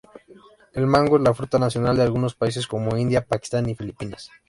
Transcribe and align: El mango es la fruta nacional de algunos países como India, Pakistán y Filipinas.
El 0.73 0.87
mango 0.87 1.17
es 1.17 1.21
la 1.21 1.31
fruta 1.35 1.59
nacional 1.59 1.95
de 1.95 2.01
algunos 2.01 2.33
países 2.33 2.65
como 2.65 2.97
India, 2.97 3.23
Pakistán 3.23 3.69
y 3.69 3.75
Filipinas. 3.75 4.31